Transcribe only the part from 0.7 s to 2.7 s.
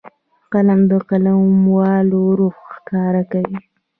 د قلموالو روح